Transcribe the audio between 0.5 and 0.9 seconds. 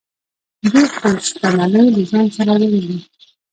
دوی